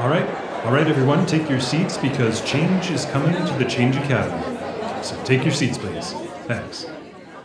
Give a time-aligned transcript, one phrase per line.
[0.00, 0.26] All right,
[0.64, 4.42] all right, everyone, take your seats because change is coming to the Change Academy.
[5.02, 6.12] So take your seats, please.
[6.46, 6.86] Thanks.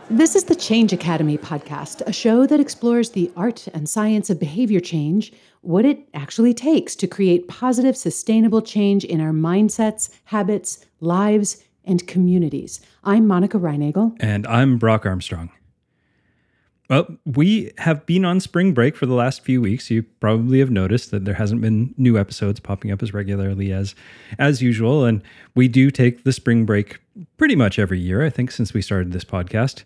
[0.08, 4.40] This is the Change Academy podcast, a show that explores the art and science of
[4.40, 10.82] behavior change, what it actually takes to create positive, sustainable change in our mindsets, habits,
[11.00, 12.80] lives, and communities.
[13.04, 14.16] I'm Monica Reinagel.
[14.18, 15.50] And I'm Brock Armstrong.
[16.88, 19.90] Well, we have been on spring break for the last few weeks.
[19.90, 23.94] You probably have noticed that there hasn't been new episodes popping up as regularly as
[24.38, 25.22] as usual, and
[25.54, 27.00] we do take the spring break
[27.38, 29.82] pretty much every year, I think since we started this podcast.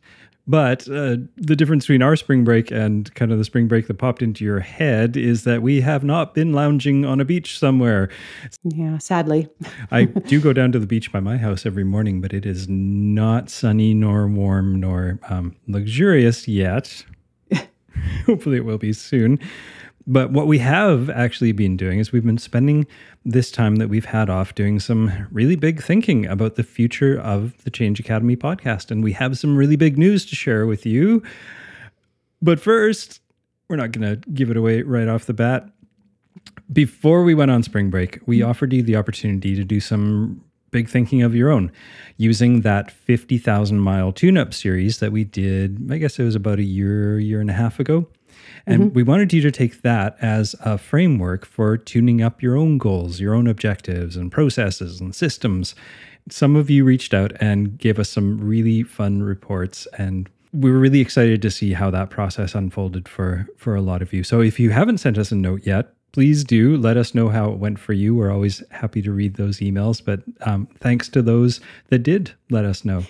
[0.51, 3.99] But uh, the difference between our spring break and kind of the spring break that
[3.99, 8.09] popped into your head is that we have not been lounging on a beach somewhere.
[8.65, 9.49] Yeah, sadly.
[9.93, 12.69] I do go down to the beach by my house every morning, but it is
[12.69, 17.05] not sunny nor warm nor um, luxurious yet.
[18.27, 19.39] Hopefully, it will be soon.
[20.07, 22.87] But what we have actually been doing is we've been spending
[23.25, 27.63] this time that we've had off doing some really big thinking about the future of
[27.65, 28.91] the Change Academy podcast.
[28.91, 31.23] And we have some really big news to share with you.
[32.41, 33.21] But first,
[33.69, 35.69] we're not going to give it away right off the bat.
[36.73, 38.51] Before we went on spring break, we mm-hmm.
[38.51, 41.71] offered you the opportunity to do some big thinking of your own
[42.17, 46.59] using that 50,000 mile tune up series that we did, I guess it was about
[46.59, 48.07] a year, year and a half ago.
[48.67, 48.95] And mm-hmm.
[48.95, 53.21] we wanted you to take that as a framework for tuning up your own goals,
[53.21, 55.75] your own objectives and processes and systems.
[56.29, 60.79] Some of you reached out and gave us some really fun reports and we were
[60.79, 64.25] really excited to see how that process unfolded for for a lot of you.
[64.25, 67.51] So if you haven't sent us a note yet, please do let us know how
[67.51, 68.15] it went for you.
[68.15, 72.65] We're always happy to read those emails, but um, thanks to those that did let
[72.65, 73.05] us know.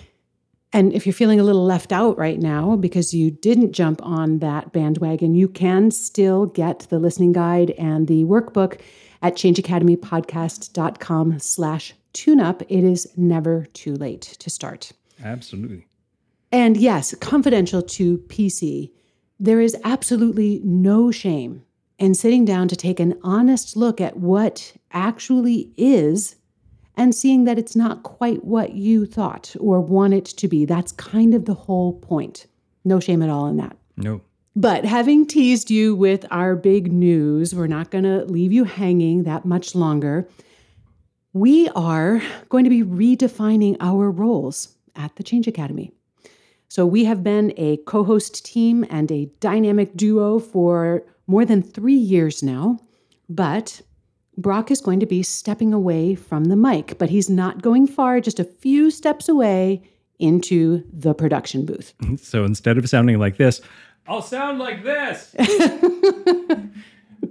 [0.73, 4.39] And if you're feeling a little left out right now because you didn't jump on
[4.39, 8.79] that bandwagon, you can still get the listening guide and the workbook
[9.21, 12.61] at changeacademypodcast.com slash tuneup.
[12.69, 14.93] It is never too late to start.
[15.23, 15.87] Absolutely.
[16.51, 18.91] And yes, confidential to PC,
[19.39, 21.63] there is absolutely no shame
[21.97, 26.35] in sitting down to take an honest look at what actually is
[27.01, 30.65] and seeing that it's not quite what you thought or want it to be.
[30.65, 32.45] That's kind of the whole point.
[32.85, 33.75] No shame at all in that.
[33.97, 34.21] No.
[34.55, 39.23] But having teased you with our big news, we're not going to leave you hanging
[39.23, 40.29] that much longer.
[41.33, 45.91] We are going to be redefining our roles at the Change Academy.
[46.69, 51.63] So, we have been a co host team and a dynamic duo for more than
[51.63, 52.77] three years now.
[53.27, 53.81] But
[54.37, 58.21] Brock is going to be stepping away from the mic, but he's not going far,
[58.21, 59.83] just a few steps away
[60.19, 61.93] into the production booth.
[62.17, 63.61] So instead of sounding like this,
[64.07, 65.35] I'll sound like this.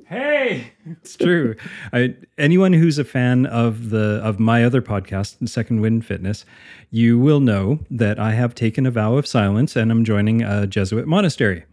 [0.07, 1.57] hey, it's true.
[1.93, 6.45] I, anyone who's a fan of the of my other podcast, Second Wind Fitness,
[6.91, 10.67] you will know that I have taken a vow of silence and I'm joining a
[10.67, 11.65] Jesuit monastery.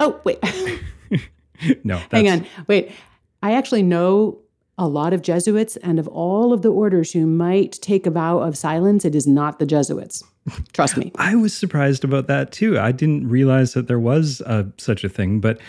[0.00, 0.38] Oh wait,
[1.84, 2.92] no, hang on, wait.
[3.42, 4.41] I actually know
[4.82, 8.38] a lot of Jesuits, and of all of the orders who might take a vow
[8.38, 10.24] of silence, it is not the Jesuits.
[10.72, 11.12] Trust me.
[11.14, 12.78] I was surprised about that too.
[12.78, 15.60] I didn't realize that there was a, such a thing, but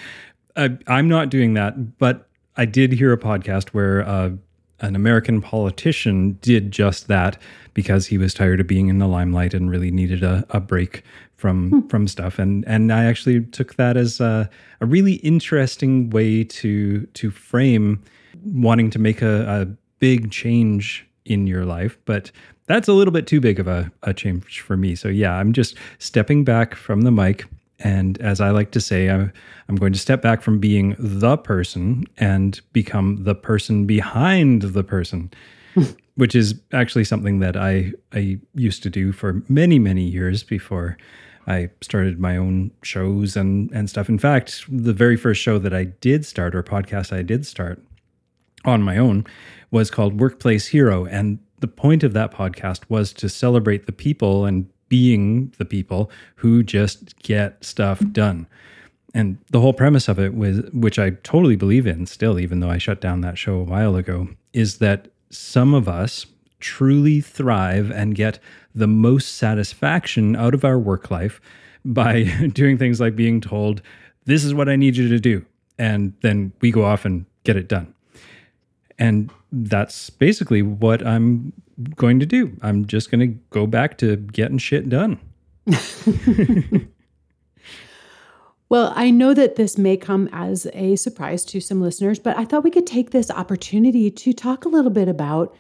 [0.56, 2.00] I, I'm not doing that.
[2.00, 4.32] But I did hear a podcast where uh,
[4.80, 7.40] an American politician did just that
[7.76, 11.04] because he was tired of being in the limelight and really needed a, a break
[11.44, 11.88] from hmm.
[11.90, 12.40] from stuff.
[12.40, 14.50] And and I actually took that as a,
[14.80, 18.02] a really interesting way to to frame
[18.46, 19.66] wanting to make a, a
[20.00, 22.32] big change in your life, but
[22.68, 24.96] that's a little bit too big of a, a change for me.
[24.96, 27.46] So, yeah, I'm just stepping back from the mic.
[27.80, 29.34] And as I like to say, I'm,
[29.68, 34.84] I'm going to step back from being the person and become the person behind the
[34.84, 35.32] person,
[36.16, 40.98] which is actually something that I, I used to do for many, many years before
[41.48, 44.10] I started my own shows and, and stuff.
[44.10, 47.82] In fact, the very first show that I did start or podcast I did start
[48.66, 49.26] on my own
[49.72, 51.06] was called Workplace Hero.
[51.06, 56.12] And the point of that podcast was to celebrate the people and being the people
[56.36, 58.48] who just get stuff done.
[59.14, 62.70] And the whole premise of it was, which I totally believe in still, even though
[62.70, 66.26] I shut down that show a while ago, is that some of us
[66.60, 68.40] truly thrive and get
[68.76, 71.40] the most satisfaction out of our work life
[71.86, 72.24] by
[72.54, 73.82] doing things like being told,
[74.26, 75.46] this is what I need you to do.
[75.78, 77.94] And then we go off and get it done.
[79.00, 81.52] And that's basically what I'm
[81.96, 82.56] going to do.
[82.62, 85.20] I'm just going to go back to getting shit done.
[88.74, 92.44] Well, I know that this may come as a surprise to some listeners, but I
[92.44, 95.56] thought we could take this opportunity to talk a little bit about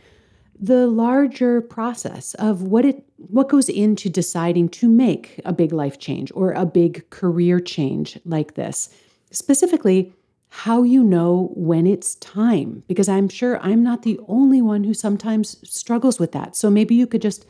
[0.60, 6.00] the larger process of what it what goes into deciding to make a big life
[6.00, 8.90] change or a big career change like this.
[9.32, 10.14] Specifically,
[10.50, 14.94] how you know when it's time because I'm sure I'm not the only one who
[14.94, 16.56] sometimes struggles with that.
[16.56, 17.46] So maybe you could just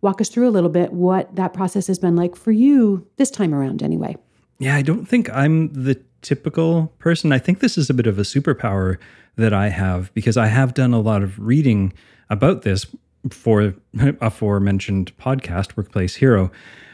[0.00, 3.30] walk us through a little bit what that process has been like for you this
[3.30, 4.16] time around anyway.
[4.58, 7.32] Yeah, I don't think I'm the typical person.
[7.32, 8.96] I think this is a bit of a superpower
[9.38, 11.92] that I have because I have done a lot of reading
[12.28, 12.86] about this
[13.30, 13.74] for
[14.20, 16.50] aforementioned podcast, Workplace Hero.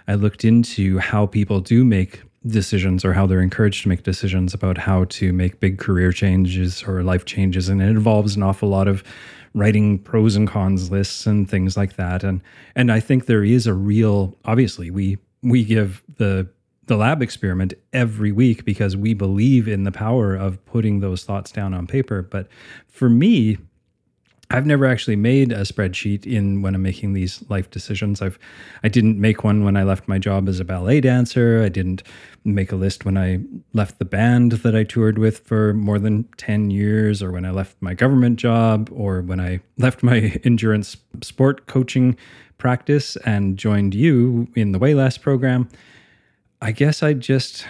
[0.06, 4.52] I looked into how people do make decisions or how they're encouraged to make decisions
[4.52, 7.70] about how to make big career changes or life changes.
[7.70, 9.02] And it involves an awful lot of
[9.54, 12.22] writing pros and cons lists and things like that.
[12.22, 12.42] And
[12.74, 16.48] and I think there is a real obviously we we give the
[16.86, 21.50] the lab experiment every week because we believe in the power of putting those thoughts
[21.50, 22.22] down on paper.
[22.22, 22.48] But
[22.88, 23.58] for me,
[24.50, 28.20] I've never actually made a spreadsheet in when I'm making these life decisions.
[28.20, 28.38] I've
[28.82, 31.62] I didn't make one when I left my job as a ballet dancer.
[31.64, 32.02] I didn't
[32.44, 33.40] make a list when I
[33.72, 37.50] left the band that I toured with for more than 10 years or when I
[37.50, 42.16] left my government job or when I left my endurance sport coaching
[42.58, 45.68] practice and joined you in the Waylast program.
[46.64, 47.66] I guess I just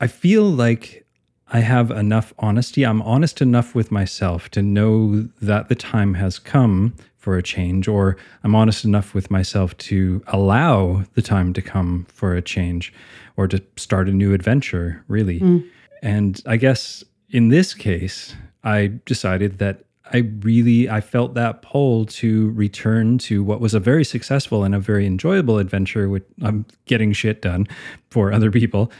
[0.00, 1.04] I feel like
[1.48, 2.84] I have enough honesty.
[2.84, 7.86] I'm honest enough with myself to know that the time has come for a change,
[7.86, 12.94] or I'm honest enough with myself to allow the time to come for a change
[13.36, 15.40] or to start a new adventure, really.
[15.40, 15.68] Mm.
[16.02, 18.34] And I guess in this case,
[18.64, 23.80] I decided that I really I felt that pull to return to what was a
[23.80, 27.68] very successful and a very enjoyable adventure with I'm getting shit done
[28.10, 28.90] for other people.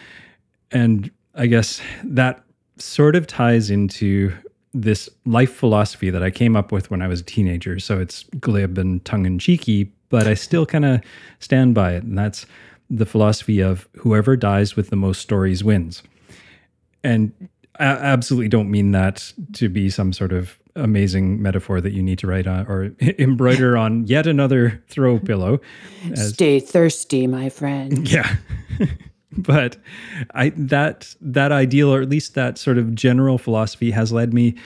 [0.71, 2.43] And I guess that
[2.77, 4.33] sort of ties into
[4.73, 7.79] this life philosophy that I came up with when I was a teenager.
[7.81, 11.01] So it's glib and tongue in cheeky, but I still kind of
[11.41, 12.05] stand by it.
[12.05, 12.47] And that's
[12.89, 16.03] the philosophy of whoever dies with the most stories wins.
[17.03, 17.33] And
[17.79, 22.19] I absolutely don't mean that to be some sort of amazing metaphor that you need
[22.19, 25.61] to write on or embroider on yet another throw pillow.
[26.13, 28.09] As, Stay thirsty, my friend.
[28.11, 28.37] Yeah.
[29.33, 29.77] but
[30.35, 34.57] I that that ideal or at least that sort of general philosophy has led me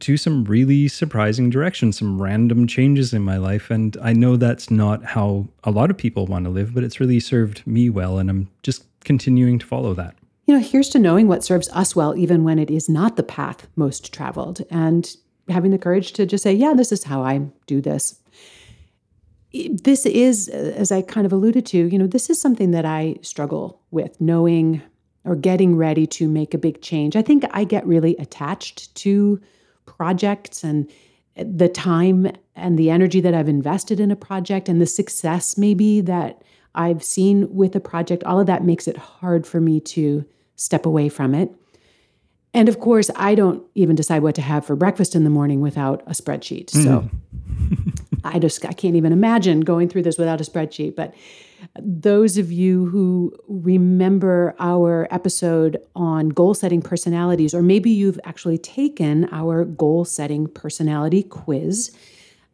[0.00, 4.70] to some really surprising directions, some random changes in my life and I know that's
[4.70, 8.18] not how a lot of people want to live, but it's really served me well
[8.18, 10.16] and I'm just continuing to follow that.
[10.46, 13.22] You know, here's to knowing what serves us well even when it is not the
[13.22, 15.14] path most traveled and
[15.48, 18.20] having the courage to just say, yeah, this is how I do this.
[19.52, 23.16] This is, as I kind of alluded to, you know, this is something that I
[23.22, 24.82] struggle with knowing
[25.24, 27.16] or getting ready to make a big change.
[27.16, 29.40] I think I get really attached to
[29.86, 30.90] projects and
[31.36, 36.00] the time and the energy that I've invested in a project and the success maybe
[36.02, 36.42] that
[36.74, 38.24] I've seen with a project.
[38.24, 40.24] All of that makes it hard for me to
[40.56, 41.54] step away from it.
[42.54, 45.60] And of course, I don't even decide what to have for breakfast in the morning
[45.60, 46.70] without a spreadsheet.
[46.70, 47.08] So
[47.68, 48.00] mm.
[48.24, 50.96] I just I can't even imagine going through this without a spreadsheet.
[50.96, 51.14] But
[51.80, 58.58] those of you who remember our episode on goal setting personalities, or maybe you've actually
[58.58, 61.94] taken our goal setting personality quiz.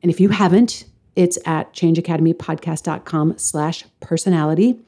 [0.03, 0.85] And if you haven't,
[1.17, 4.81] it's at changeacademypodcast.com slash personality.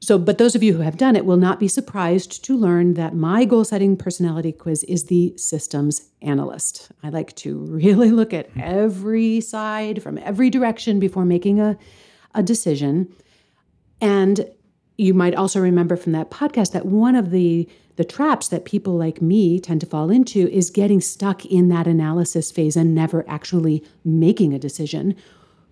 [0.00, 2.94] So, but those of you who have done it will not be surprised to learn
[2.94, 6.90] that my goal setting personality quiz is the systems analyst.
[7.02, 11.76] I like to really look at every side from every direction before making a,
[12.34, 13.12] a decision.
[14.00, 14.48] And
[14.96, 18.96] you might also remember from that podcast that one of the the traps that people
[18.96, 23.28] like me tend to fall into is getting stuck in that analysis phase and never
[23.28, 25.16] actually making a decision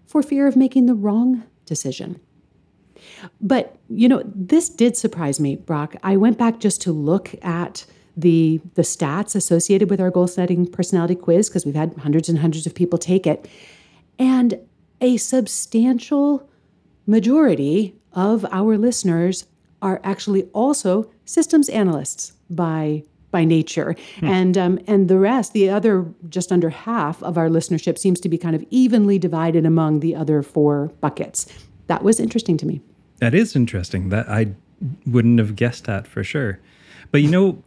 [0.07, 2.21] for fear of making the wrong decision.
[3.41, 5.97] But, you know, this did surprise me, Brock.
[6.03, 7.85] I went back just to look at
[8.17, 12.39] the the stats associated with our goal setting personality quiz because we've had hundreds and
[12.39, 13.47] hundreds of people take it.
[14.19, 14.59] And
[15.01, 16.49] a substantial
[17.07, 19.47] majority of our listeners
[19.83, 24.27] are actually also systems analysts by by nature, hmm.
[24.27, 28.29] and um, and the rest, the other just under half of our listenership, seems to
[28.31, 31.47] be kind of evenly divided among the other four buckets.
[31.89, 32.81] That was interesting to me.
[33.19, 34.11] That is interesting.
[34.11, 34.49] That I
[35.07, 36.59] wouldn't have guessed that for sure.
[37.11, 37.63] But you know,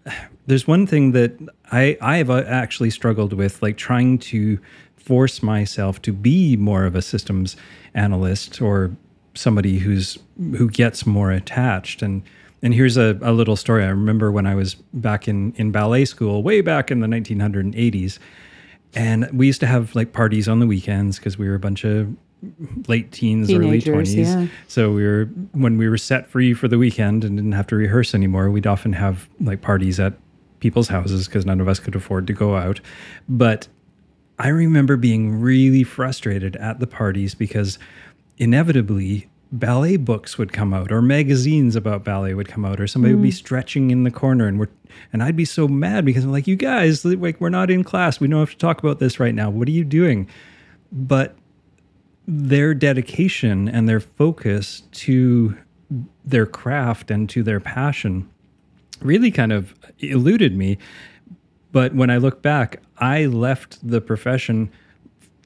[0.47, 1.33] there's one thing that
[1.71, 4.59] I I have uh, actually struggled with, like trying to
[4.95, 7.55] force myself to be more of a systems
[7.93, 8.91] analyst or
[9.33, 10.17] somebody who's
[10.57, 12.23] who gets more attached and
[12.61, 13.83] And here's a, a little story.
[13.85, 18.19] I remember when I was back in, in ballet school, way back in the 1980s,
[18.93, 21.85] and we used to have like parties on the weekends because we were a bunch
[21.85, 22.13] of
[22.87, 24.15] late teens, Teenagers, early 20s.
[24.15, 24.47] yeah.
[24.67, 27.75] So we were, when we were set free for the weekend and didn't have to
[27.75, 30.13] rehearse anymore, we'd often have like parties at
[30.59, 32.79] people's houses because none of us could afford to go out.
[33.27, 33.67] But
[34.37, 37.77] I remember being really frustrated at the parties because
[38.37, 43.13] inevitably ballet books would come out or magazines about ballet would come out or somebody
[43.15, 43.33] would be mm.
[43.33, 44.69] stretching in the corner and we're
[45.11, 48.19] and I'd be so mad because I'm like you guys like we're not in class
[48.19, 50.29] we don't have to talk about this right now what are you doing
[50.91, 51.35] but
[52.31, 55.57] their dedication and their focus to
[56.23, 58.29] their craft and to their passion
[59.01, 60.77] really kind of eluded me
[61.71, 64.71] but when I look back, I left the profession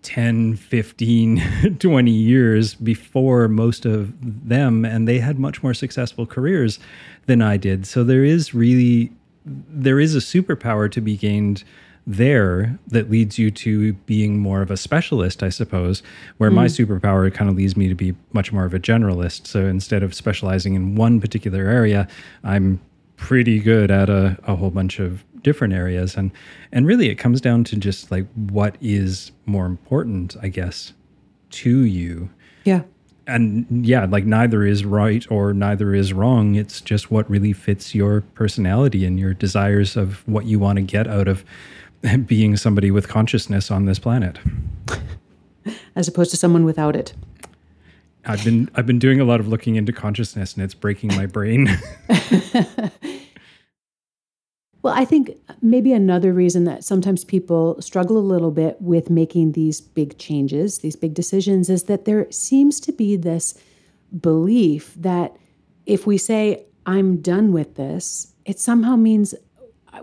[0.04, 6.80] 10, 15, 20 years before most of them, and they had much more successful careers
[7.26, 7.86] than I did.
[7.86, 9.12] So there is really,
[9.46, 11.64] there is a superpower to be gained
[12.06, 16.04] there that leads you to being more of a specialist, I suppose,
[16.38, 16.86] where my mm.
[16.86, 19.48] superpower kind of leads me to be much more of a generalist.
[19.48, 22.08] So instead of specializing in one particular area,
[22.44, 22.82] I'm
[23.16, 26.32] pretty good at a, a whole bunch of different areas and
[26.72, 30.94] and really it comes down to just like what is more important i guess
[31.52, 32.30] to you
[32.64, 32.84] Yeah.
[33.28, 37.94] and yeah like neither is right or neither is wrong it's just what really fits
[37.94, 41.44] your personality and your desires of what you want to get out of
[42.26, 44.40] being somebody with consciousness on this planet
[45.96, 47.14] As opposed to someone without it.
[48.26, 51.26] i've been i've been doing a lot of looking into consciousness and it's breaking my
[51.26, 51.70] brain
[54.84, 59.54] Well, I think maybe another reason that sometimes people struggle a little bit with making
[59.54, 63.54] these big changes, these big decisions, is that there seems to be this
[64.20, 65.38] belief that
[65.86, 69.34] if we say, I'm done with this, it somehow means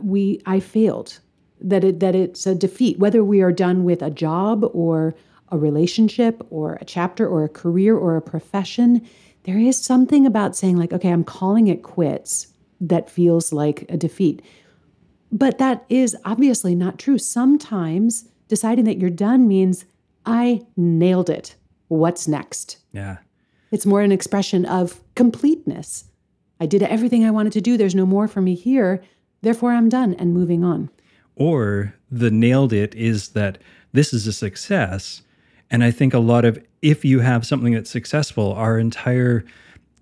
[0.00, 1.20] we I failed.
[1.60, 5.14] That it that it's a defeat, whether we are done with a job or
[5.48, 9.06] a relationship or a chapter or a career or a profession.
[9.44, 12.48] There is something about saying, like, okay, I'm calling it quits
[12.80, 14.42] that feels like a defeat.
[15.32, 17.18] But that is obviously not true.
[17.18, 19.84] Sometimes deciding that you're done means
[20.26, 21.54] I nailed it.
[21.88, 22.78] What's next?
[22.92, 23.18] yeah
[23.70, 26.04] It's more an expression of completeness.
[26.60, 27.76] I did everything I wanted to do.
[27.76, 29.02] There's no more for me here.
[29.42, 30.90] Therefore, I'm done and moving on.
[31.36, 33.58] Or the nailed it is that
[33.92, 35.22] this is a success.
[35.70, 39.44] And i think a lot of if you have something that's successful our entire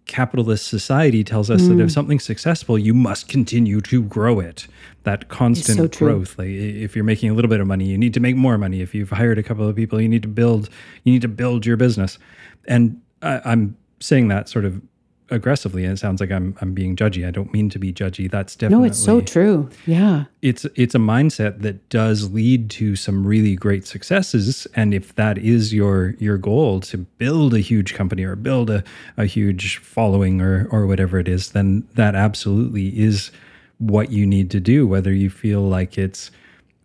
[0.06, 1.90] capitalist society tells us that if mm.
[1.90, 4.66] something's successful you must continue to grow it.
[5.02, 6.38] That constant so growth.
[6.38, 8.80] Like if you're making a little bit of money you need to make more money.
[8.80, 10.70] If you've hired a couple of people you need to build
[11.04, 12.18] you need to build your business.
[12.66, 14.80] And I, i'm saying that sort of
[15.30, 18.30] aggressively and it sounds like i'm i'm being judgy i don't mean to be judgy
[18.30, 19.68] that's definitely No, it's so true.
[19.86, 20.24] Yeah.
[20.42, 25.36] it's it's a mindset that does lead to some really great successes and if that
[25.38, 28.82] is your your goal to build a huge company or build a,
[29.16, 33.30] a huge following or or whatever it is then that absolutely is
[33.78, 36.30] what you need to do whether you feel like it's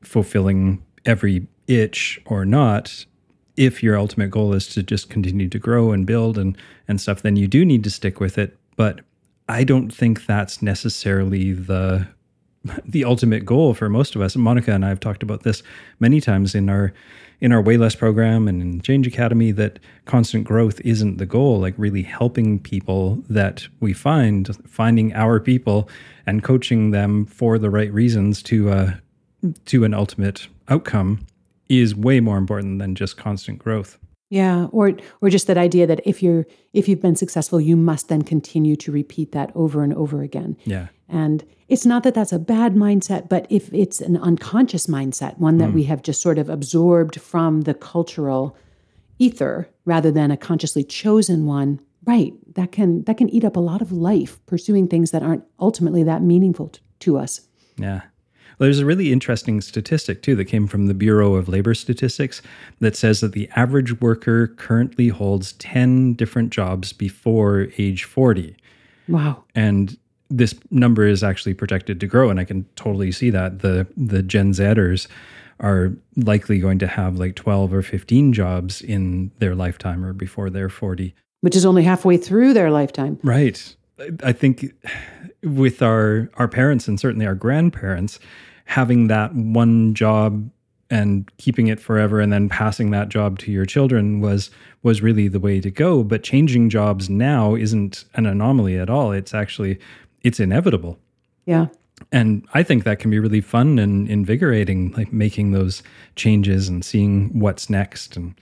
[0.01, 3.05] fulfilling every itch or not
[3.55, 6.57] if your ultimate goal is to just continue to grow and build and
[6.87, 9.01] and stuff then you do need to stick with it but
[9.47, 12.07] i don't think that's necessarily the
[12.85, 14.35] the ultimate goal for most of us.
[14.35, 15.63] Monica and I have talked about this
[15.99, 16.93] many times in our
[17.41, 21.59] in our way less program and in Change Academy that constant growth isn't the goal.
[21.59, 25.89] Like really helping people that we find, finding our people
[26.25, 28.93] and coaching them for the right reasons to uh,
[29.65, 31.25] to an ultimate outcome
[31.79, 33.97] is way more important than just constant growth.
[34.29, 38.07] Yeah, or or just that idea that if you're if you've been successful, you must
[38.07, 40.57] then continue to repeat that over and over again.
[40.65, 40.87] Yeah.
[41.07, 45.59] And it's not that that's a bad mindset, but if it's an unconscious mindset, one
[45.59, 45.75] that hmm.
[45.75, 48.57] we have just sort of absorbed from the cultural
[49.19, 52.33] ether rather than a consciously chosen one, right?
[52.55, 56.01] That can that can eat up a lot of life pursuing things that aren't ultimately
[56.03, 57.41] that meaningful t- to us.
[57.77, 58.01] Yeah.
[58.59, 62.41] Well, there's a really interesting statistic too that came from the Bureau of Labor Statistics
[62.79, 68.55] that says that the average worker currently holds 10 different jobs before age 40.
[69.07, 69.43] Wow.
[69.55, 69.97] And
[70.29, 74.23] this number is actually projected to grow and I can totally see that the the
[74.23, 75.07] Gen Zers
[75.59, 80.49] are likely going to have like 12 or 15 jobs in their lifetime or before
[80.49, 81.13] they're 40.
[81.41, 83.19] Which is only halfway through their lifetime.
[83.23, 83.75] Right.
[83.99, 84.73] I- I think
[85.43, 88.19] with our our parents and certainly our grandparents
[88.65, 90.49] having that one job
[90.89, 94.51] and keeping it forever and then passing that job to your children was
[94.83, 99.11] was really the way to go but changing jobs now isn't an anomaly at all
[99.11, 99.79] it's actually
[100.23, 100.97] it's inevitable.
[101.45, 101.67] Yeah.
[102.11, 105.83] And I think that can be really fun and invigorating, like making those
[106.15, 108.33] changes and seeing what's next, and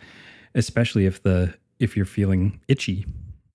[0.55, 3.05] especially if the if you're feeling itchy.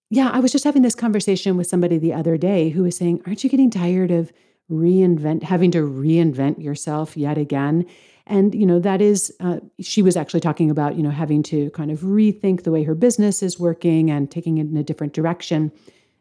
[0.09, 3.23] Yeah, I was just having this conversation with somebody the other day who was saying,
[3.27, 4.33] "Aren't you getting tired of
[4.71, 7.87] reinvent having to reinvent yourself yet again?"
[8.27, 11.71] And you know that is, uh, she was actually talking about you know having to
[11.71, 15.13] kind of rethink the way her business is working and taking it in a different
[15.13, 15.73] direction.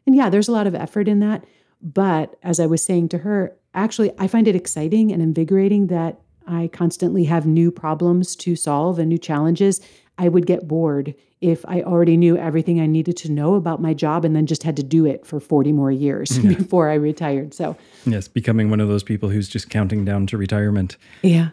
[0.06, 1.44] And yeah, there's a lot of effort in that.
[1.82, 6.20] But as I was saying to her, actually, I find it exciting and invigorating that
[6.46, 9.80] I constantly have new problems to solve and new challenges.
[10.18, 13.92] I would get bored if I already knew everything I needed to know about my
[13.92, 16.52] job and then just had to do it for 40 more years yeah.
[16.56, 17.52] before I retired.
[17.52, 17.76] So,
[18.06, 20.96] yes, becoming one of those people who's just counting down to retirement.
[21.22, 21.48] Yeah.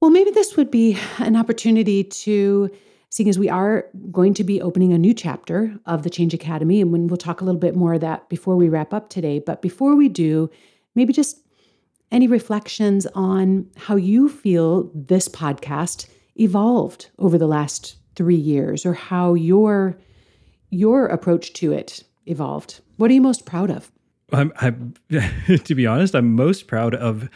[0.00, 2.70] Well, maybe this would be an opportunity to
[3.10, 6.80] seeing as we are going to be opening a new chapter of the Change Academy,
[6.80, 9.40] and when we'll talk a little bit more of that before we wrap up today.
[9.40, 10.48] But before we do,
[10.94, 11.38] maybe just
[12.10, 18.94] any reflections on how you feel this podcast evolved over the last three years, or
[18.94, 19.98] how your
[20.70, 22.80] your approach to it evolved.
[22.96, 23.90] What are you most proud of?
[24.32, 24.94] I'm, I'm
[25.64, 27.28] to be honest, I'm most proud of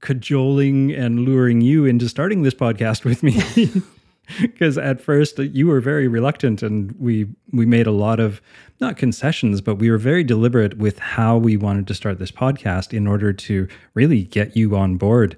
[0.00, 3.40] cajoling and luring you into starting this podcast with me.
[4.40, 8.40] because at first you were very reluctant and we we made a lot of
[8.80, 12.92] not concessions but we were very deliberate with how we wanted to start this podcast
[12.92, 15.36] in order to really get you on board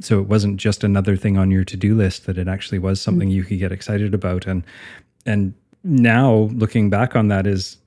[0.00, 3.28] so it wasn't just another thing on your to-do list that it actually was something
[3.28, 3.36] mm-hmm.
[3.36, 4.62] you could get excited about and
[5.24, 7.78] and now looking back on that is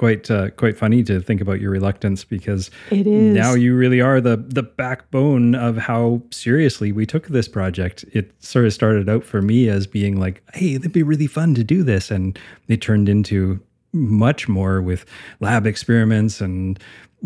[0.00, 4.00] quite uh, quite funny to think about your reluctance because it is now you really
[4.00, 8.06] are the the backbone of how seriously we took this project.
[8.14, 11.54] It sort of started out for me as being like, hey, it'd be really fun
[11.54, 13.60] to do this, and it turned into
[13.92, 15.04] much more with
[15.40, 16.80] lab experiments and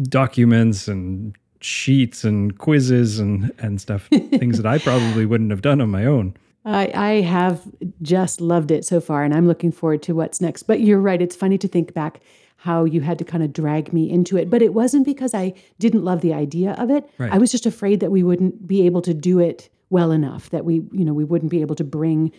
[0.09, 5.81] documents and sheets and quizzes and and stuff things that I probably wouldn't have done
[5.81, 6.35] on my own.
[6.65, 7.63] I, I have
[8.03, 10.65] just loved it so far, and I'm looking forward to what's next.
[10.65, 12.21] But you're right; it's funny to think back
[12.65, 14.49] how you had to kind of drag me into it.
[14.49, 17.07] But it wasn't because I didn't love the idea of it.
[17.19, 17.31] Right.
[17.31, 20.65] I was just afraid that we wouldn't be able to do it well enough, that
[20.65, 22.33] we, you know, we wouldn't be able to bring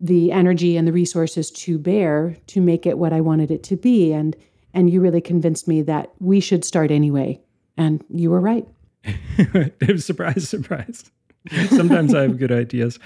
[0.00, 3.76] the energy and the resources to bear to make it what I wanted it to
[3.76, 4.12] be.
[4.12, 4.34] And
[4.74, 7.40] and you really convinced me that we should start anyway.
[7.76, 8.66] And you were right.
[9.98, 11.04] surprise, surprise.
[11.68, 12.98] Sometimes I have good ideas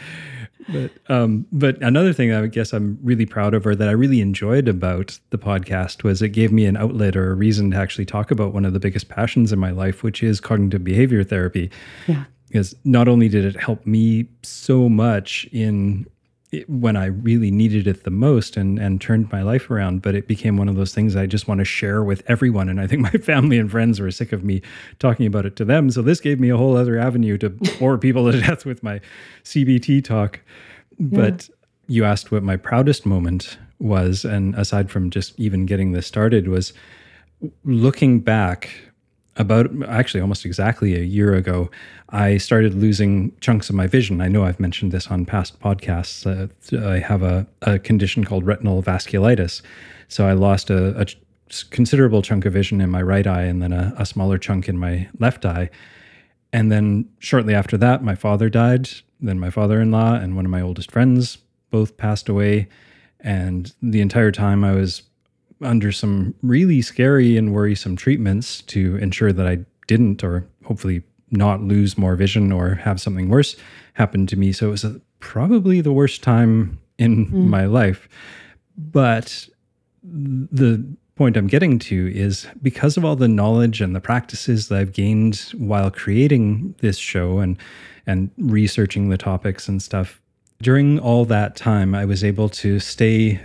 [0.69, 4.21] but um, but another thing I guess I'm really proud of, or that I really
[4.21, 8.07] enjoyed about the podcast, was it gave me an outlet or a reason to actually
[8.07, 11.71] talk about one of the biggest passions in my life, which is cognitive behavior therapy.
[12.07, 12.25] Yeah.
[12.47, 16.07] Because not only did it help me so much in
[16.63, 20.03] when I really needed it the most and and turned my life around.
[20.03, 22.69] But it became one of those things I just want to share with everyone.
[22.69, 24.63] And I think my family and friends were sick of me
[24.99, 25.91] talking about it to them.
[25.91, 29.01] So this gave me a whole other avenue to bore people to death with my
[29.45, 30.41] CBT talk.
[30.99, 31.21] Yeah.
[31.21, 31.51] But
[31.87, 36.49] you asked what my proudest moment was, and aside from just even getting this started,
[36.49, 36.73] was
[37.65, 38.71] looking back
[39.37, 41.71] about actually almost exactly a year ago,
[42.11, 44.21] I started losing chunks of my vision.
[44.21, 46.25] I know I've mentioned this on past podcasts.
[46.25, 49.63] Uh, I have a, a, condition called retinal vasculitis.
[50.09, 51.07] So I lost a, a,
[51.71, 54.79] considerable chunk of vision in my right eye and then a, a smaller chunk in
[54.79, 55.71] my left eye.
[56.53, 58.89] And then shortly after that, my father died.
[59.21, 61.39] Then my father in law and one of my oldest friends
[61.71, 62.69] both passed away.
[63.21, 65.03] And the entire time I was
[65.65, 71.61] under some really scary and worrisome treatments to ensure that I didn't, or hopefully not
[71.61, 73.57] lose more vision or have something worse
[73.95, 74.53] happen to me.
[74.53, 77.33] So it was a, probably the worst time in mm.
[77.33, 78.09] my life.
[78.77, 79.49] But
[80.03, 80.85] the
[81.17, 84.93] point I'm getting to is because of all the knowledge and the practices that I've
[84.93, 87.57] gained while creating this show and
[88.07, 90.21] and researching the topics and stuff
[90.61, 93.41] during all that time I was able to stay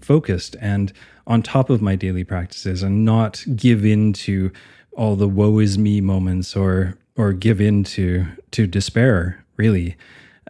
[0.00, 0.92] focused and
[1.28, 4.50] on top of my daily practices and not give in to
[4.92, 9.96] all the woe is me moments or or give in to to despair really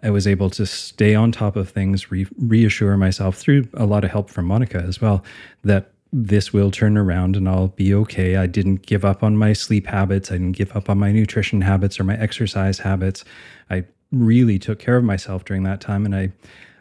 [0.03, 4.05] i was able to stay on top of things re- reassure myself through a lot
[4.05, 5.23] of help from monica as well
[5.65, 8.37] that this will turn around and I'll be okay.
[8.37, 10.31] I didn't give up on my sleep habits.
[10.31, 13.25] I didn't give up on my nutrition habits or my exercise habits.
[13.69, 16.33] I really took care of myself during that time and I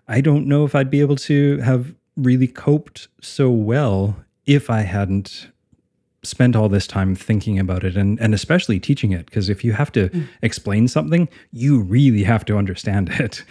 [0.07, 4.82] I don't know if I'd be able to have really coped so well if I
[4.82, 5.47] hadn't
[6.23, 9.27] spent all this time thinking about it and, and especially teaching it.
[9.27, 10.27] Because if you have to mm.
[10.41, 13.43] explain something, you really have to understand it.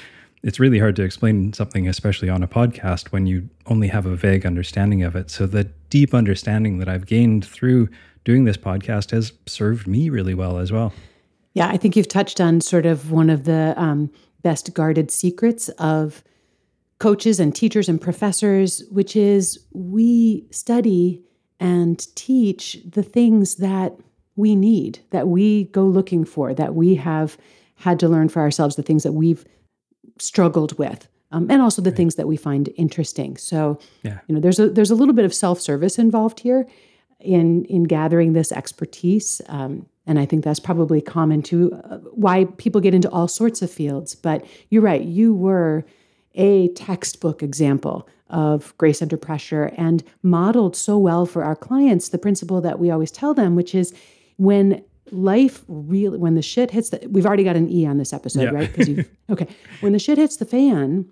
[0.43, 4.15] it's really hard to explain something, especially on a podcast, when you only have a
[4.15, 5.31] vague understanding of it.
[5.31, 7.89] So, the deep understanding that I've gained through
[8.25, 10.93] doing this podcast has served me really well as well.
[11.55, 14.11] Yeah, I think you've touched on sort of one of the um,
[14.43, 16.23] best guarded secrets of
[16.99, 21.23] coaches and teachers and professors, which is we study
[21.61, 23.97] and teach the things that
[24.37, 27.37] we need, that we go looking for, that we have
[27.77, 29.45] had to learn for ourselves, the things that we've
[30.19, 31.09] struggled with.
[31.33, 31.97] Um, and also the right.
[31.97, 33.37] things that we find interesting.
[33.37, 34.21] So, yeah.
[34.29, 36.67] you know, there's a there's a little bit of self service involved here
[37.19, 42.45] in in gathering this expertise, um, and I think that's probably common to uh, why
[42.59, 44.15] people get into all sorts of fields.
[44.15, 45.85] But you're right, you were
[46.37, 52.19] a textbook example of grace under pressure and modeled so well for our clients the
[52.19, 53.95] principle that we always tell them, which is
[54.37, 58.13] when life really when the shit hits the we've already got an e on this
[58.13, 58.51] episode yeah.
[58.51, 59.47] right because you okay
[59.79, 61.09] when the shit hits the fan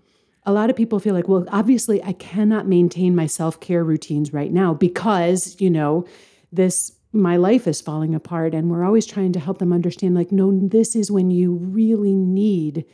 [0.47, 4.53] a lot of people feel like well obviously i cannot maintain my self-care routines right
[4.53, 6.05] now because you know
[6.51, 10.33] this my life is falling apart and we're always trying to help them understand like
[10.33, 12.85] no this is when you really need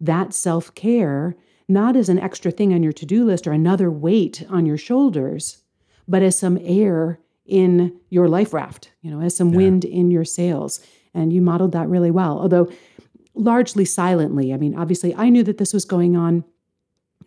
[0.00, 1.34] that self-care
[1.72, 5.62] not as an extra thing on your to-do list or another weight on your shoulders
[6.08, 9.56] but as some air in your life raft, you know, as some yeah.
[9.56, 10.84] wind in your sails.
[11.14, 12.70] And you modeled that really well, although
[13.34, 14.52] largely silently.
[14.52, 16.44] I mean, obviously, I knew that this was going on.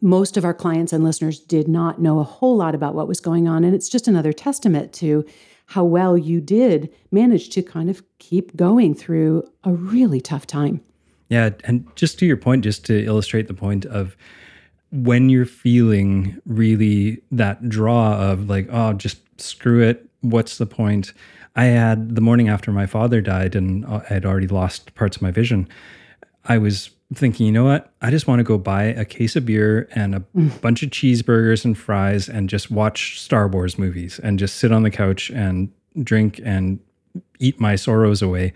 [0.01, 3.19] Most of our clients and listeners did not know a whole lot about what was
[3.19, 3.63] going on.
[3.63, 5.25] And it's just another testament to
[5.67, 10.81] how well you did manage to kind of keep going through a really tough time.
[11.29, 11.51] Yeah.
[11.63, 14.15] And just to your point, just to illustrate the point of
[14.91, 20.07] when you're feeling really that draw of like, oh, just screw it.
[20.21, 21.13] What's the point?
[21.55, 25.21] I had the morning after my father died and I had already lost parts of
[25.21, 25.67] my vision.
[26.45, 27.93] I was thinking, you know what?
[28.01, 30.59] I just want to go buy a case of beer and a mm.
[30.61, 34.83] bunch of cheeseburgers and fries and just watch Star Wars movies and just sit on
[34.83, 35.71] the couch and
[36.03, 36.79] drink and
[37.39, 38.53] eat my sorrows away.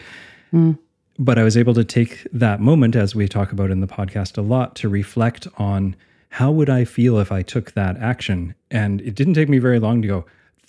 [0.52, 0.78] Mm.
[1.20, 4.38] But I was able to take that moment, as we talk about in the podcast
[4.38, 5.96] a lot, to reflect on
[6.30, 8.56] how would I feel if I took that action?
[8.72, 10.26] And it didn't take me very long to go,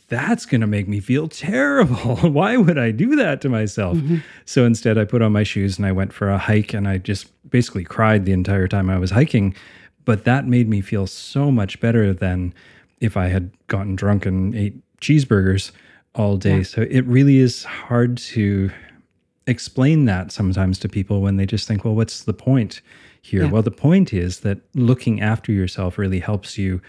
[0.09, 2.17] that's going to make me feel terrible.
[2.31, 3.97] Why would I do that to myself?
[3.97, 4.17] Mm-hmm.
[4.45, 6.99] So instead, I put on my shoes and I went for a hike and I
[6.99, 9.55] just basically cried the entire time I was hiking.
[10.05, 12.53] But that made me feel so much better than
[13.01, 15.71] if I had gotten drunk and ate cheeseburgers
[16.17, 16.59] all day.
[16.59, 16.63] Yeah.
[16.65, 18.73] So it really is hard to
[19.47, 22.81] explain that sometimes to people when they just think, well, what's the point
[23.23, 23.45] here?
[23.45, 23.51] Yeah.
[23.51, 26.81] Well, the point is that looking after yourself really helps you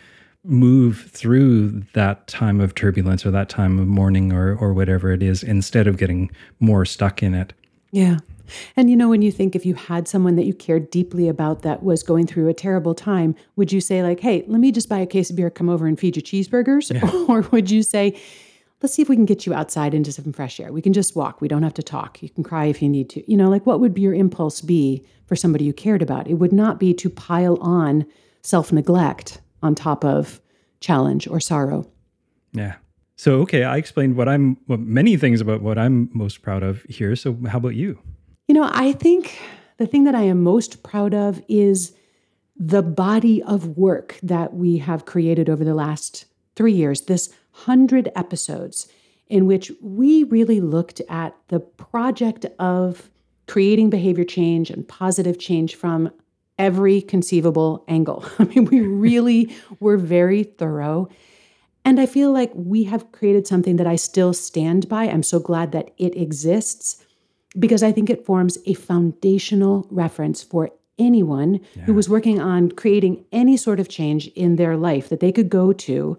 [0.43, 5.21] move through that time of turbulence or that time of mourning or or whatever it
[5.21, 7.53] is instead of getting more stuck in it.
[7.91, 8.17] Yeah.
[8.75, 11.61] And you know, when you think if you had someone that you cared deeply about
[11.61, 14.89] that was going through a terrible time, would you say, like, hey, let me just
[14.89, 16.93] buy a case of beer, come over and feed you cheeseburgers?
[16.93, 17.09] Yeah.
[17.31, 18.19] Or would you say,
[18.81, 20.71] let's see if we can get you outside into some fresh air?
[20.71, 21.41] We can just walk.
[21.41, 22.21] We don't have to talk.
[22.21, 23.31] You can cry if you need to.
[23.31, 26.27] You know, like what would your impulse be for somebody you cared about?
[26.27, 28.05] It would not be to pile on
[28.41, 30.41] self neglect on top of
[30.79, 31.87] challenge or sorrow.
[32.53, 32.75] Yeah.
[33.15, 36.81] So, okay, I explained what I'm, well, many things about what I'm most proud of
[36.83, 37.15] here.
[37.15, 37.99] So, how about you?
[38.47, 39.37] You know, I think
[39.77, 41.93] the thing that I am most proud of is
[42.57, 47.33] the body of work that we have created over the last three years, this
[47.65, 48.88] hundred episodes
[49.28, 53.10] in which we really looked at the project of
[53.47, 56.12] creating behavior change and positive change from
[56.58, 58.26] every conceivable angle.
[58.39, 61.10] I mean, we really were very thorough.
[61.84, 65.06] And I feel like we have created something that I still stand by.
[65.06, 67.04] I'm so glad that it exists
[67.58, 71.84] because I think it forms a foundational reference for anyone yeah.
[71.84, 75.50] who was working on creating any sort of change in their life that they could
[75.50, 76.17] go to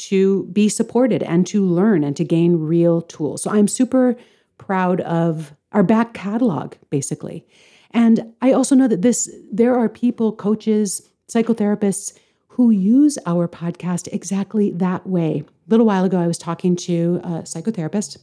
[0.00, 3.42] to be supported and to learn and to gain real tools.
[3.42, 4.16] So I'm super
[4.58, 7.46] proud of our back catalog, basically.
[7.92, 12.16] And I also know that this there are people, coaches, psychotherapists
[12.48, 15.44] who use our podcast exactly that way.
[15.46, 18.18] A little while ago, I was talking to a psychotherapist,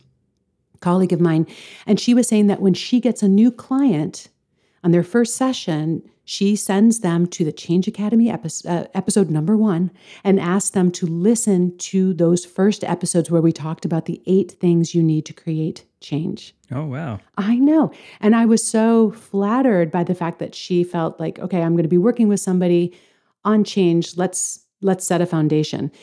[0.82, 1.48] colleague of mine,
[1.86, 4.30] and she was saying that when she gets a new client
[4.84, 9.56] on their first session, she sends them to the Change Academy episode, uh, episode number
[9.56, 9.92] one
[10.26, 14.52] and asks them to listen to those first episodes where we talked about the eight
[14.52, 16.54] things you need to create change.
[16.70, 17.22] Oh, wow.
[17.38, 17.94] I know.
[18.20, 21.84] And I was so flattered by the fact that she felt like, okay, I'm going
[21.84, 22.94] to be working with somebody
[23.46, 24.18] on change.
[24.18, 25.94] Let's let's set a foundation.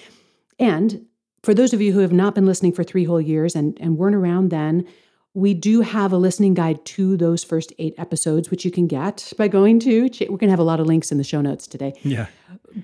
[0.58, 1.04] And
[1.42, 3.98] for those of you who have not been listening for three whole years and, and
[3.98, 4.86] weren't around then,
[5.34, 9.32] we do have a listening guide to those first eight episodes, which you can get
[9.36, 11.66] by going to, we're going to have a lot of links in the show notes
[11.66, 11.92] today.
[12.02, 12.26] Yeah.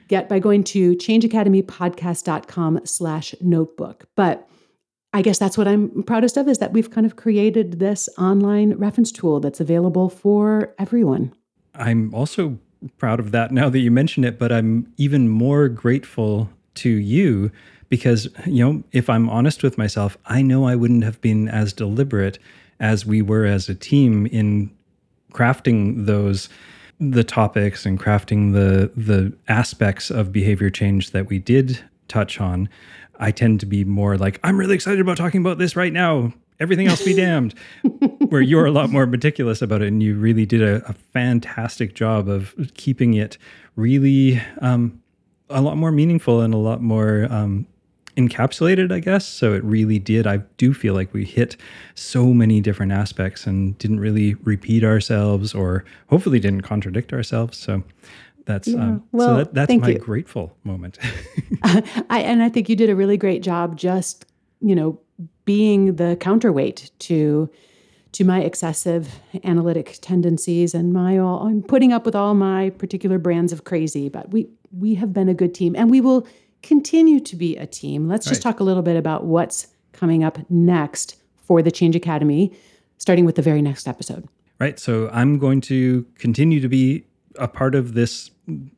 [0.08, 4.06] Get by going to changeacademypodcast.com slash notebook.
[4.16, 4.48] But
[5.12, 8.74] I guess that's what I'm proudest of is that we've kind of created this online
[8.74, 11.32] reference tool that's available for everyone.
[11.74, 12.58] I'm also
[12.98, 17.50] proud of that now that you mention it, but I'm even more grateful to you
[17.90, 21.72] because you know if i'm honest with myself i know i wouldn't have been as
[21.74, 22.38] deliberate
[22.80, 24.70] as we were as a team in
[25.32, 26.48] crafting those
[27.00, 32.68] the topics and crafting the the aspects of behavior change that we did touch on.
[33.18, 36.32] I tend to be more like i'm really excited about talking about this right now.
[36.58, 37.54] Everything else be damned.
[38.28, 41.94] Where you're a lot more meticulous about it and you really did a, a fantastic
[41.94, 43.38] job of keeping it
[43.76, 45.00] really um,
[45.48, 47.66] a lot more meaningful and a lot more um,
[48.28, 49.26] encapsulated, I guess.
[49.26, 50.26] So it really did.
[50.26, 51.56] I do feel like we hit
[51.94, 57.58] so many different aspects and didn't really repeat ourselves or hopefully didn't contradict ourselves.
[57.58, 57.82] So
[58.44, 58.82] that's yeah.
[58.82, 59.98] um, well, so that, that's my you.
[59.98, 60.98] grateful moment.
[61.62, 64.26] I, and I think you did a really great job just,
[64.60, 64.98] you know,
[65.44, 67.50] being the counterweight to
[68.12, 73.18] to my excessive analytic tendencies and my all I'm putting up with all my particular
[73.18, 76.26] brands of crazy, but we we have been a good team and we will
[76.62, 78.08] continue to be a team.
[78.08, 82.52] Let's just talk a little bit about what's coming up next for the Change Academy,
[82.98, 84.28] starting with the very next episode.
[84.58, 84.78] Right.
[84.78, 87.04] So I'm going to continue to be
[87.36, 88.30] a part of this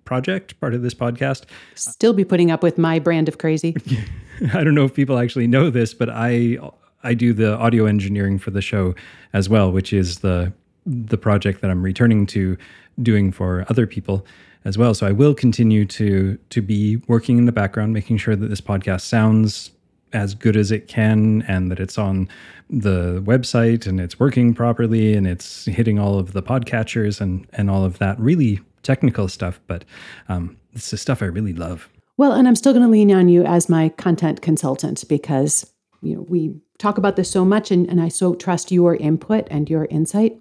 [0.04, 1.44] project, part of this podcast.
[1.74, 3.76] Still be putting up with my brand of crazy.
[4.54, 6.58] I don't know if people actually know this, but I
[7.02, 8.94] I do the audio engineering for the show
[9.32, 10.52] as well, which is the
[10.86, 12.56] the project that I'm returning to
[13.00, 14.26] doing for other people
[14.64, 14.94] as well.
[14.94, 18.60] So I will continue to to be working in the background, making sure that this
[18.60, 19.70] podcast sounds
[20.12, 22.28] as good as it can and that it's on
[22.68, 27.70] the website and it's working properly and it's hitting all of the podcatchers and and
[27.70, 29.60] all of that really technical stuff.
[29.66, 29.84] But
[30.28, 31.88] um, it's the stuff I really love.
[32.16, 35.70] Well, and I'm still going to lean on you as my content consultant because
[36.02, 39.46] you know we talk about this so much and, and I so trust your input
[39.50, 40.36] and your insight.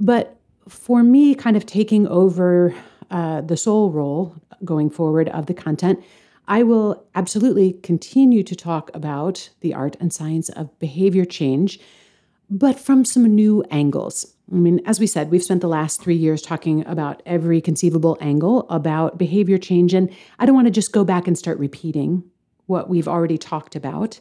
[0.00, 0.36] But
[0.68, 2.74] for me, kind of taking over
[3.10, 6.02] uh, the sole role going forward of the content,
[6.46, 11.80] I will absolutely continue to talk about the art and science of behavior change,
[12.50, 14.34] but from some new angles.
[14.52, 18.18] I mean, as we said, we've spent the last three years talking about every conceivable
[18.20, 22.22] angle about behavior change, and I don't want to just go back and start repeating
[22.66, 24.20] what we've already talked about.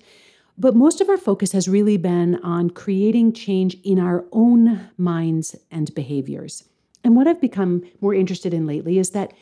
[0.58, 5.56] But most of our focus has really been on creating change in our own minds
[5.72, 6.63] and behaviors.
[7.04, 9.34] And what I've become more interested in lately is that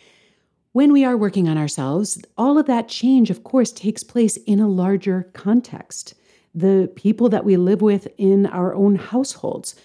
[0.74, 4.60] when we are working on ourselves, all of that change, of course, takes place in
[4.60, 6.14] a larger context.
[6.56, 9.76] The people that we live with in our own households,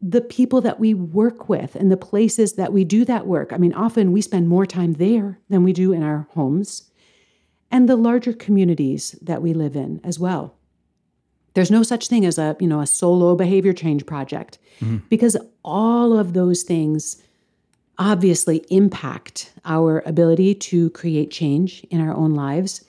[0.00, 3.52] the people that we work with, and the places that we do that work.
[3.52, 6.90] I mean, often we spend more time there than we do in our homes,
[7.70, 10.56] and the larger communities that we live in as well.
[11.54, 14.98] There's no such thing as a, you know, a solo behavior change project mm-hmm.
[15.08, 17.22] because all of those things
[17.98, 22.84] obviously impact our ability to create change in our own lives.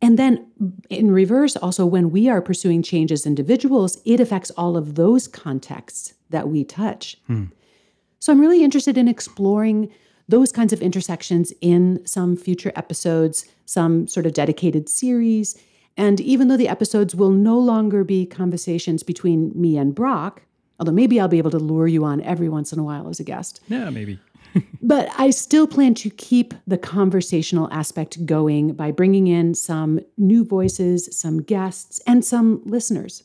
[0.00, 0.46] And then
[0.90, 5.28] in reverse, also, when we are pursuing change as individuals, it affects all of those
[5.28, 7.18] contexts that we touch.
[7.26, 7.46] Hmm.
[8.18, 9.92] So I'm really interested in exploring
[10.28, 15.60] those kinds of intersections in some future episodes, some sort of dedicated series,
[15.96, 20.42] and even though the episodes will no longer be conversations between me and Brock,
[20.78, 23.20] although maybe I'll be able to lure you on every once in a while as
[23.20, 23.60] a guest.
[23.68, 24.18] Yeah, maybe.
[24.82, 30.44] but I still plan to keep the conversational aspect going by bringing in some new
[30.44, 33.24] voices, some guests, and some listeners.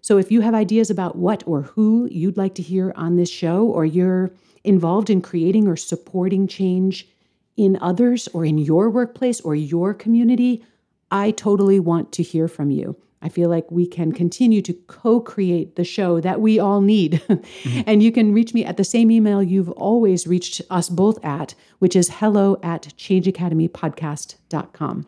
[0.00, 3.30] So if you have ideas about what or who you'd like to hear on this
[3.30, 4.30] show, or you're
[4.64, 7.08] involved in creating or supporting change
[7.56, 10.64] in others or in your workplace or your community,
[11.10, 12.96] I totally want to hear from you.
[13.20, 17.14] I feel like we can continue to co create the show that we all need.
[17.28, 17.80] mm-hmm.
[17.86, 21.54] And you can reach me at the same email you've always reached us both at,
[21.78, 25.06] which is hello at changeacademypodcast.com.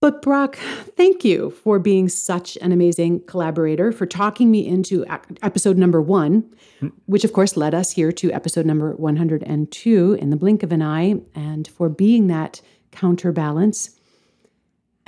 [0.00, 0.56] But Brock,
[0.96, 5.04] thank you for being such an amazing collaborator, for talking me into
[5.42, 6.88] episode number one, mm-hmm.
[7.06, 10.82] which of course led us here to episode number 102 in the blink of an
[10.82, 12.60] eye, and for being that
[12.92, 13.97] counterbalance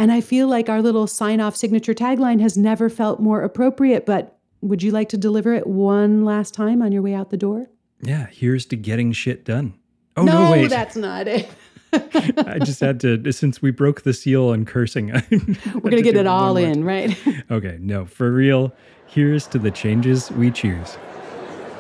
[0.01, 4.07] and I feel like our little sign off signature tagline has never felt more appropriate,
[4.07, 7.37] but would you like to deliver it one last time on your way out the
[7.37, 7.69] door?
[8.01, 9.75] Yeah, here's to getting shit done.
[10.17, 10.71] Oh, no, no wait.
[10.71, 11.51] that's not it.
[11.93, 15.09] I just had to, since we broke the seal on cursing.
[15.31, 17.15] We're going to get it all in, right?
[17.51, 18.73] okay, no, for real.
[19.07, 20.97] Here's to the changes we choose.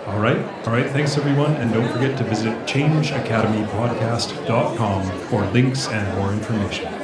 [0.04, 0.37] All right.
[0.66, 0.90] All right.
[0.90, 1.54] Thanks, everyone.
[1.54, 6.99] And don't forget to visit changeacademypodcast.com for links and more information.